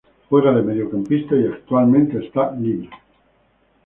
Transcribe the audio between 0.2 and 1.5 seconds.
Juega de mediocampista y